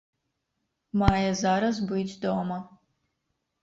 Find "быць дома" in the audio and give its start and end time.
1.95-2.57